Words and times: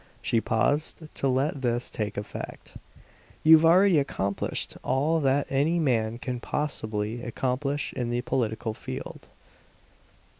She 0.23 0.41
paused 0.41 1.13
to 1.13 1.27
let 1.27 1.61
this 1.61 1.91
take 1.91 2.17
effect. 2.17 2.75
"You've 3.43 3.63
already 3.63 3.99
accomplished 3.99 4.75
all 4.83 5.19
that 5.19 5.45
any 5.47 5.77
man 5.77 6.17
can 6.17 6.39
possible 6.39 7.03
accomplish 7.03 7.93
in 7.93 8.09
the 8.09 8.21
political 8.23 8.73
field. 8.73 9.27